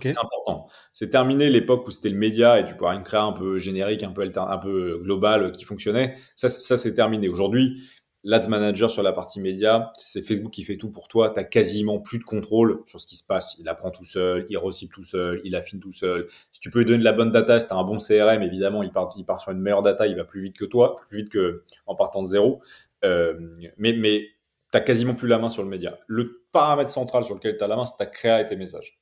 [0.00, 0.68] C'est important.
[0.92, 3.58] C'est terminé l'époque où c'était le média et tu pourrais avoir une créa un peu
[3.58, 6.16] générique, un peu, un peu globale qui fonctionnait.
[6.34, 7.28] Ça, ça c'est terminé.
[7.28, 7.80] Aujourd'hui,
[8.24, 11.30] l'Ads Manager sur la partie média, c'est Facebook qui fait tout pour toi.
[11.30, 13.56] Tu as quasiment plus de contrôle sur ce qui se passe.
[13.60, 16.26] Il apprend tout seul, il recycle tout seul, il affine tout seul.
[16.50, 18.42] Si tu peux lui donner de la bonne data, si tu as un bon CRM,
[18.42, 20.96] évidemment, il part, il part sur une meilleure data, il va plus vite que toi,
[21.08, 22.60] plus vite que en partant de zéro.
[23.04, 23.34] Euh,
[23.78, 24.20] mais mais
[24.72, 25.98] tu n'as quasiment plus la main sur le média.
[26.06, 28.98] Le paramètre central sur lequel tu as la main, c'est ta créa et tes messages.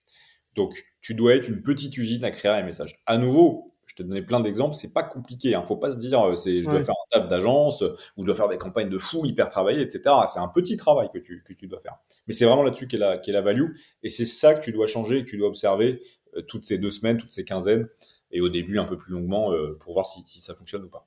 [0.55, 3.03] Donc, tu dois être une petite usine à créer un message.
[3.07, 5.51] À nouveau, je t'ai donné plein d'exemples, c'est pas compliqué.
[5.51, 5.63] Il hein.
[5.63, 8.35] Faut pas se dire, euh, c'est, je dois faire un taf d'agence ou je dois
[8.35, 10.15] faire des campagnes de fou hyper travaillées, etc.
[10.27, 11.97] C'est un petit travail que tu, que tu dois faire.
[12.27, 13.71] Mais c'est vraiment là-dessus qu'est la, la value.
[14.03, 16.03] Et c'est ça que tu dois changer et que tu dois observer
[16.37, 17.89] euh, toutes ces deux semaines, toutes ces quinzaines
[18.31, 21.07] et au début un peu plus longuement pour voir si, si ça fonctionne ou pas.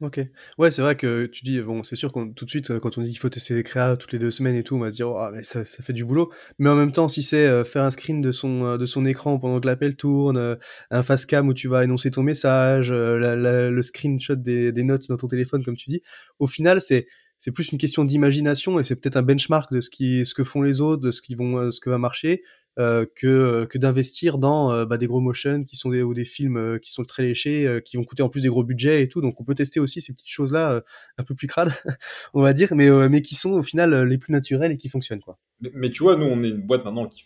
[0.00, 0.18] Ok.
[0.56, 3.02] Ouais, c'est vrai que tu dis, bon, c'est sûr qu'on tout de suite, quand on
[3.02, 4.96] dit qu'il faut tester les créas toutes les deux semaines et tout, on va se
[4.96, 6.32] dire, oh, mais ça, ça fait du boulot.
[6.58, 9.04] Mais en même temps, si c'est euh, faire un screen de son, euh, de son
[9.04, 10.56] écran pendant que l'appel tourne, euh,
[10.90, 15.18] un face cam où tu vas énoncer ton message, le screenshot des, des notes dans
[15.18, 16.02] ton téléphone, comme tu dis,
[16.38, 19.88] au final, c'est c'est plus une question d'imagination et c'est peut-être un benchmark de ce
[19.88, 22.42] qui ce que font les autres, de ce qui vont ce que va marcher
[22.78, 26.24] euh, que, que d'investir dans euh, bah, des gros motion qui sont des, ou des
[26.24, 29.08] films euh, qui sont très léchés, qui vont coûter en plus des gros budgets et
[29.08, 29.20] tout.
[29.20, 30.82] Donc on peut tester aussi ces petites choses-là
[31.18, 31.72] un peu plus crades,
[32.34, 35.20] on va dire, mais, mais qui sont au final les plus naturelles et qui fonctionnent.
[35.20, 35.38] Quoi.
[35.74, 37.24] Mais, tu vois, nous, on est une boîte maintenant qui,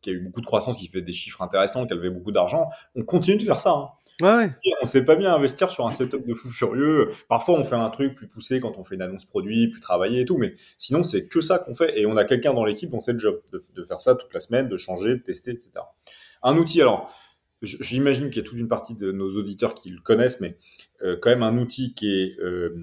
[0.00, 2.70] qui, a eu beaucoup de croissance, qui fait des chiffres intéressants, qui avait beaucoup d'argent.
[2.94, 3.72] On continue de faire ça.
[3.72, 3.88] Hein.
[4.20, 4.50] Ouais,
[4.82, 7.08] On sait pas bien investir sur un setup de fou furieux.
[7.28, 10.20] Parfois, on fait un truc plus poussé quand on fait une annonce produit, plus travaillé
[10.20, 11.98] et tout, mais sinon, c'est que ça qu'on fait.
[11.98, 14.40] Et on a quelqu'un dans l'équipe dont c'est le job de, faire ça toute la
[14.40, 15.70] semaine, de changer, de tester, etc.
[16.42, 17.12] Un outil, alors,
[17.62, 20.56] j'imagine qu'il y a toute une partie de nos auditeurs qui le connaissent, mais
[21.02, 22.74] euh, quand même un outil qui est euh,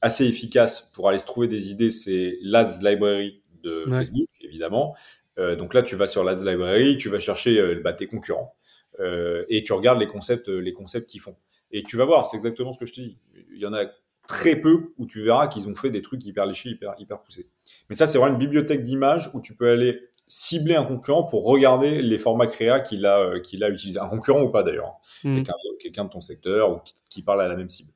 [0.00, 4.94] assez efficace pour aller se trouver des idées, c'est l'Ads Library de Facebook, évidemment.
[5.38, 8.56] Euh, donc là, tu vas sur l'Ads Library, tu vas chercher bah, tes concurrents.
[9.00, 11.36] Euh, et tu regardes les concepts, les concepts qu'ils font.
[11.70, 13.18] Et tu vas voir, c'est exactement ce que je te dis.
[13.52, 13.84] Il y en a
[14.26, 17.48] très peu où tu verras qu'ils ont fait des trucs hyper léchés, hyper, hyper poussés.
[17.88, 21.44] Mais ça, c'est vraiment une bibliothèque d'images où tu peux aller cibler un concurrent pour
[21.44, 24.00] regarder les formats créa qu'il a, euh, qu'il a utilisé.
[24.00, 24.98] Un concurrent ou pas d'ailleurs.
[25.24, 25.40] Hein.
[25.40, 25.42] Mmh.
[25.78, 27.90] Quelqu'un, de ton secteur ou qui, parle à la même cible.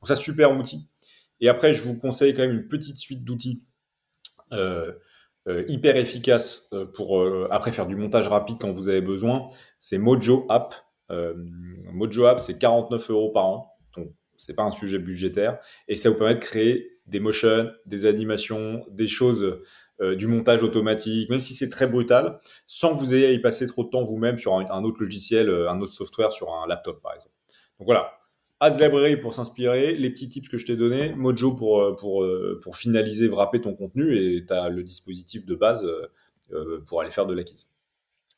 [0.00, 0.88] Donc ça, super outil.
[1.40, 3.62] Et après, je vous conseille quand même une petite suite d'outils.
[4.52, 4.92] Euh, euh,
[5.68, 9.46] hyper efficace euh, pour euh, après faire du montage rapide quand vous avez besoin.
[9.78, 10.74] C'est Mojo App.
[11.92, 13.76] Mojo App, c'est 49 euros par an.
[13.96, 15.58] Donc, c'est pas un sujet budgétaire.
[15.88, 19.60] Et ça vous permet de créer des motions, des animations, des choses,
[20.00, 23.66] du montage automatique, même si c'est très brutal, sans que vous ayez à y passer
[23.66, 27.12] trop de temps vous-même sur un, autre logiciel, un autre software sur un laptop, par
[27.12, 27.34] exemple.
[27.80, 28.12] Donc voilà,
[28.62, 32.22] Ads Library pour s'inspirer, les petits tips que je t'ai donnés, Mojo pour, euh, pour,
[32.22, 35.90] euh, pour finaliser, wrapper ton contenu et tu as le dispositif de base
[36.52, 37.69] euh, pour aller faire de l'acquisition.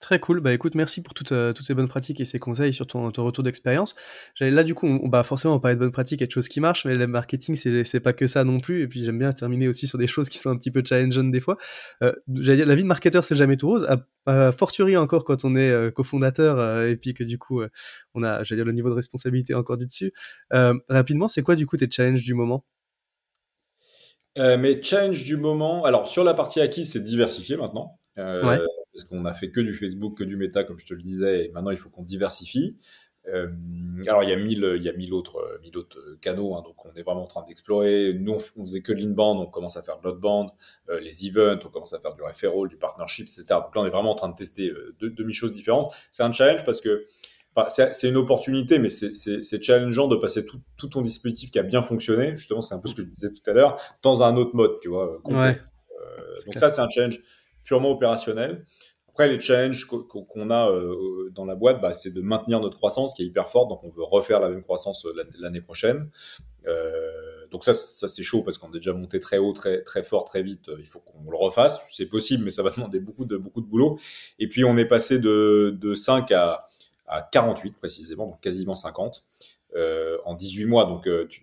[0.02, 0.40] Très cool.
[0.40, 3.12] Bah écoute, merci pour toutes, euh, toutes ces bonnes pratiques et ces conseils sur ton,
[3.12, 3.94] ton retour d'expérience.
[4.40, 6.58] Là, du coup, on, bah forcément, on parlait de bonnes pratiques et de choses qui
[6.58, 8.82] marchent, mais le marketing, c'est pas que ça non plus.
[8.82, 11.30] Et puis, j'aime bien terminer aussi sur des choses qui sont un petit peu challengeantes
[11.30, 11.56] des fois.
[12.02, 13.86] Euh, dire, la vie de marketeur, c'est jamais tout rose.
[14.26, 17.62] À, fortiori encore quand on est euh, cofondateur et puis que du coup,
[18.14, 20.12] on a, j'allais dire, le niveau de responsabilité encore du dessus.
[20.88, 22.64] rapidement, c'est quoi du coup tes challenges du moment?
[24.36, 28.00] Mes challenges du moment, alors sur la partie acquise, c'est diversifié maintenant.
[28.16, 28.58] Ouais
[28.92, 31.46] parce qu'on a fait que du Facebook, que du Meta, comme je te le disais,
[31.46, 32.76] et maintenant il faut qu'on diversifie.
[33.28, 33.46] Euh,
[34.08, 36.56] alors il y a mille, il y a mille autres, euh, mille autres euh, canaux,
[36.56, 38.14] hein, donc on est vraiment en train d'explorer.
[38.14, 40.50] Nous, on, faisait que de l'inbound, on commence à faire de l'outbound,
[40.88, 43.44] euh, les events, on commence à faire du referral, du partnership, etc.
[43.50, 45.94] Donc là, on est vraiment en train de tester deux demi-choses différentes.
[46.10, 47.04] C'est un challenge parce que
[47.54, 51.62] Enfin, c'est une opportunité, mais c'est challengeant de passer tout, tout, ton dispositif qui a
[51.62, 54.36] bien fonctionné, justement, c'est un peu ce que je disais tout à l'heure, dans un
[54.36, 55.20] autre mode, tu vois.
[55.26, 55.60] Ouais.
[56.00, 57.20] Euh, donc ça, c'est un challenge
[57.64, 58.64] purement opérationnel.
[59.12, 63.12] Après, les challenges qu'on a euh, dans la boîte, bah, c'est de maintenir notre croissance
[63.12, 63.68] qui est hyper forte.
[63.68, 66.08] Donc, on veut refaire la même croissance euh, l'année prochaine.
[66.66, 70.02] Euh, donc ça, ça c'est chaud parce qu'on est déjà monté très haut, très très
[70.02, 70.70] fort, très vite.
[70.78, 71.84] Il faut qu'on le refasse.
[71.90, 73.98] C'est possible, mais ça va demander beaucoup de beaucoup de boulot.
[74.38, 76.64] Et puis, on est passé de, de 5 à,
[77.06, 79.24] à 48 précisément, donc quasiment 50.
[79.74, 80.84] Euh, en 18 mois.
[80.84, 81.40] Donc, euh, tu,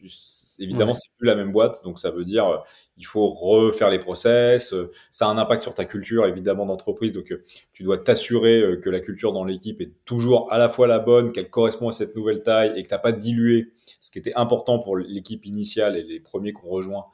[0.59, 1.83] évidemment, c'est plus la même boîte.
[1.83, 2.57] Donc, ça veut dire euh,
[2.97, 4.75] il faut refaire les process.
[5.09, 7.11] ça a un impact sur ta culture, évidemment, d'entreprise.
[7.11, 7.33] Donc,
[7.73, 11.31] tu dois t'assurer que la culture dans l'équipe est toujours à la fois la bonne,
[11.31, 14.35] qu'elle correspond à cette nouvelle taille et que tu n'as pas dilué ce qui était
[14.35, 17.05] important pour l'équipe initiale et les premiers qu'on rejoint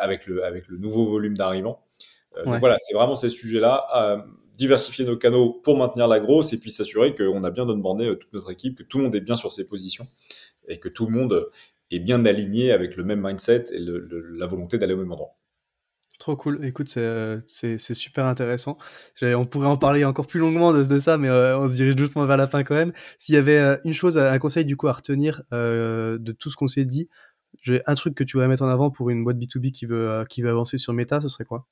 [0.00, 1.84] avec, le, avec le nouveau volume d'arrivants.
[2.44, 4.24] Donc, voilà, c'est vraiment ces sujets-là
[4.56, 8.14] diversifier nos canaux pour maintenir la grosse et puis s'assurer qu'on a bien onboardé euh,
[8.14, 10.06] toute notre équipe, que tout le monde est bien sur ses positions
[10.68, 11.50] et que tout le monde
[11.90, 15.36] est bien aligné avec le même mindset et la volonté d'aller au même endroit.
[16.18, 16.64] Trop cool.
[16.64, 17.40] Écoute, c'est euh,
[17.78, 18.78] super intéressant.
[19.22, 22.24] On pourrait en parler encore plus longuement de, ça, mais euh, on se dirige doucement
[22.26, 22.92] vers la fin quand même.
[23.18, 26.68] S'il y avait une chose, un conseil du coup à retenir de tout ce qu'on
[26.68, 27.08] s'est dit,
[27.86, 30.42] un truc que tu voudrais mettre en avant pour une boîte B2B qui veut, qui
[30.42, 31.66] veut avancer sur Meta, ce serait quoi?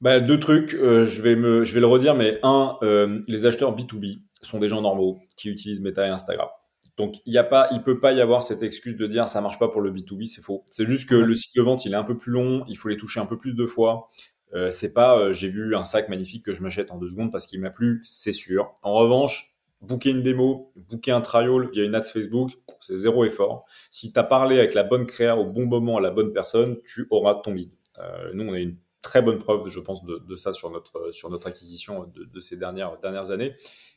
[0.00, 3.46] Bah, deux trucs, euh, je, vais me, je vais le redire, mais un, euh, les
[3.46, 6.48] acheteurs B2B sont des gens normaux qui utilisent Meta et Instagram.
[6.96, 9.80] Donc, il ne peut pas y avoir cette excuse de dire ça marche pas pour
[9.80, 10.64] le B2B, c'est faux.
[10.68, 12.88] C'est juste que le cycle de vente, il est un peu plus long, il faut
[12.88, 14.08] les toucher un peu plus de fois.
[14.52, 17.46] Euh, c'est pas j'ai vu un sac magnifique que je m'achète en deux secondes parce
[17.46, 18.74] qu'il m'a plu, c'est sûr.
[18.82, 23.64] En revanche, booker une démo, booker un trial via une ad Facebook, c'est zéro effort.
[23.90, 26.78] Si tu as parlé avec la bonne créa au bon moment à la bonne personne,
[26.84, 27.70] tu auras ton lead.
[27.98, 31.30] Euh, nous, on a une très bonne preuve, je pense, de, ça sur notre, sur
[31.30, 33.54] notre acquisition de, ces dernières, dernières années.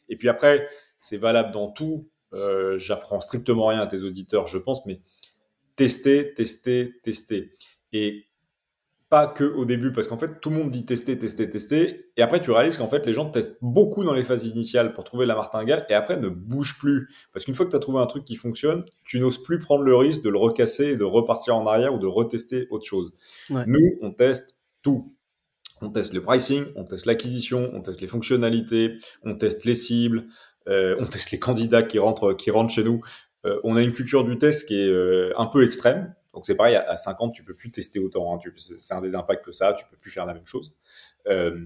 [0.09, 0.67] Et puis après,
[0.99, 2.09] c'est valable dans tout.
[2.33, 5.01] Euh, j'apprends strictement rien à tes auditeurs, je pense, mais
[5.75, 7.51] tester, tester, tester.
[7.91, 8.25] Et
[9.13, 12.09] pas que au début, parce qu'en fait, tout le monde dit tester, tester, tester.
[12.17, 15.03] Et après, tu réalises qu'en fait, les gens testent beaucoup dans les phases initiales pour
[15.03, 17.09] trouver la martingale et après ne bougent plus.
[17.31, 19.83] Parce qu'une fois que tu as trouvé un truc qui fonctionne, tu n'oses plus prendre
[19.83, 23.13] le risque de le recasser et de repartir en arrière ou de retester autre chose.
[23.51, 25.11] Nous, on teste tout.
[25.81, 30.27] On teste le pricing, on teste l'acquisition, on teste les fonctionnalités, on teste les cibles,
[30.67, 32.37] euh, on teste les candidats qui rentrent,
[32.69, 33.01] chez nous.
[33.45, 36.13] Euh, on a une culture du test qui est euh, un peu extrême.
[36.33, 38.33] Donc c'est pareil, à, 50, tu peux plus tester autant.
[38.33, 38.39] Hein.
[38.57, 40.73] c'est un des impacts que ça, tu peux plus faire la même chose.
[41.27, 41.57] Euh,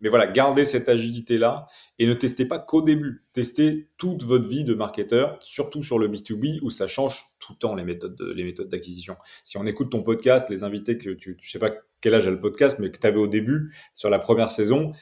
[0.00, 1.66] mais voilà, gardez cette agilité-là
[1.98, 3.24] et ne testez pas qu'au début.
[3.32, 7.58] Testez toute votre vie de marketeur, surtout sur le B2B où ça change tout le
[7.58, 9.14] temps les méthodes, d'acquisition.
[9.44, 12.30] Si on écoute ton podcast, les invités que tu, je sais pas quel âge a
[12.30, 14.92] le podcast, mais que tu avais au début sur la première saison,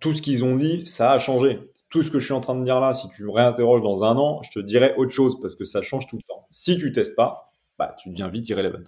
[0.00, 1.60] tout ce qu'ils ont dit, ça a changé.
[1.88, 4.04] Tout ce que je suis en train de dire là, si tu me réinterroges dans
[4.04, 6.46] un an, je te dirai autre chose parce que ça change tout le temps.
[6.50, 8.84] Si tu testes pas, bah, tu deviens vite irrelevant.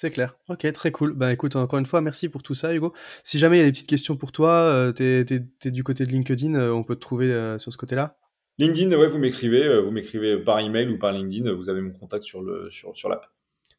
[0.00, 0.36] C'est clair.
[0.48, 1.12] Ok, très cool.
[1.12, 2.94] Bah écoute, encore une fois, merci pour tout ça, Hugo.
[3.24, 6.04] Si jamais il y a des petites questions pour toi, euh, tu es, du côté
[6.04, 8.16] de LinkedIn, euh, on peut te trouver euh, sur ce côté-là
[8.60, 12.22] LinkedIn, ouais, vous m'écrivez, vous m'écrivez par email ou par LinkedIn, vous avez mon contact
[12.22, 13.26] sur le sur, sur l'app.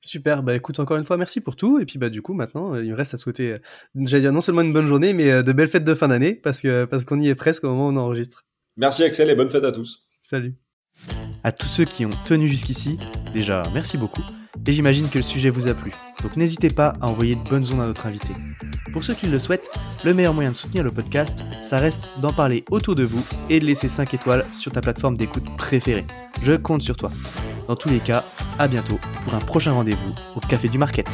[0.02, 1.80] Super, bah écoute encore une fois, merci pour tout.
[1.80, 3.56] Et puis bah du coup maintenant, il me reste à souhaiter,
[3.96, 6.60] j'allais dire non seulement une bonne journée, mais de belles fêtes de fin d'année, parce
[6.60, 8.44] que parce qu'on y est presque au moment où on enregistre.
[8.76, 10.06] Merci Axel et bonne fête à tous.
[10.22, 10.54] Salut.
[11.46, 12.98] À tous ceux qui ont tenu jusqu'ici,
[13.34, 14.24] déjà merci beaucoup
[14.70, 15.92] et j'imagine que le sujet vous a plu.
[16.22, 18.36] Donc n'hésitez pas à envoyer de bonnes ondes à notre invité.
[18.94, 19.68] Pour ceux qui le souhaitent,
[20.06, 23.60] le meilleur moyen de soutenir le podcast, ça reste d'en parler autour de vous et
[23.60, 26.06] de laisser 5 étoiles sur ta plateforme d'écoute préférée.
[26.44, 27.12] Je compte sur toi.
[27.68, 28.26] Dans tous les cas,
[28.60, 31.08] à bientôt pour un prochain rendez-vous au Café du Market.